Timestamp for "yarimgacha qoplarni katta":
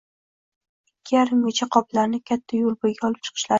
1.17-2.61